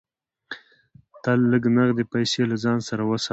تل 1.23 1.39
لږ 1.51 1.63
نغدې 1.75 2.03
پیسې 2.13 2.41
له 2.49 2.55
ځان 2.63 2.79
سره 2.89 3.03
وساته. 3.09 3.29